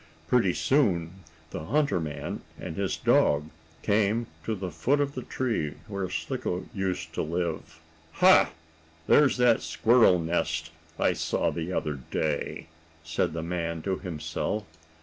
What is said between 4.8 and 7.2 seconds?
of the tree where Slicko used